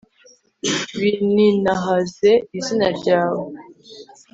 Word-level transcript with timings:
bininahaze 0.99 2.31
izina 2.57 2.87
ryawe 2.97 3.45